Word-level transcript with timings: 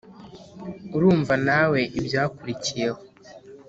urumva 0.95 1.33
nawe 1.47 1.79
ibyakurikiyeho 1.99 3.01